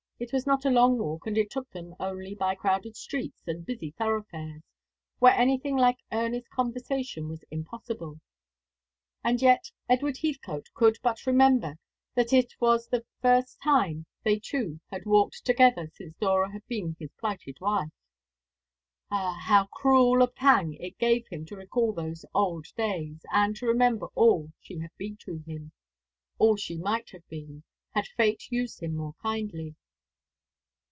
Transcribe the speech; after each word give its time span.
It 0.23 0.31
was 0.33 0.45
not 0.45 0.65
a 0.65 0.69
long 0.69 0.99
walk, 0.99 1.25
and 1.25 1.35
it 1.35 1.49
took 1.49 1.67
them 1.71 1.95
only 1.99 2.35
by 2.35 2.53
crowded 2.53 2.95
streets 2.95 3.41
and 3.47 3.65
busy 3.65 3.89
thoroughfares, 3.89 4.61
where 5.17 5.33
anything 5.33 5.75
like 5.77 5.97
earnest 6.11 6.47
conversation 6.51 7.27
was 7.27 7.43
impossible. 7.49 8.19
And 9.23 9.41
yet 9.41 9.71
Edward 9.89 10.17
Heathcote 10.21 10.67
could 10.75 10.99
but 11.01 11.25
remember 11.25 11.73
that 12.13 12.33
it 12.33 12.53
was 12.59 12.87
the 12.87 13.03
first 13.23 13.57
time 13.63 14.05
they 14.21 14.37
two 14.37 14.79
had 14.91 15.07
walked 15.07 15.43
together 15.43 15.87
since 15.91 16.13
Dora 16.17 16.51
had 16.51 16.67
been 16.67 16.95
his 16.99 17.09
plighted 17.19 17.59
wife. 17.59 17.89
Ah, 19.09 19.39
how 19.45 19.65
cruel 19.73 20.21
a 20.21 20.27
pang 20.27 20.75
it 20.75 20.99
gave 20.99 21.25
him 21.29 21.45
to 21.47 21.55
recall 21.55 21.93
those 21.93 22.25
old 22.35 22.67
days, 22.77 23.25
and 23.31 23.55
to 23.55 23.65
remember 23.65 24.05
all 24.13 24.51
she 24.59 24.77
had 24.77 24.91
been 24.97 25.17
to 25.21 25.39
him, 25.47 25.71
all 26.37 26.57
she 26.57 26.77
might 26.77 27.09
have 27.09 27.27
been, 27.27 27.63
had 27.95 28.05
Fate 28.05 28.51
used 28.51 28.83
him 28.83 28.95
more 28.95 29.15
kindly! 29.23 29.73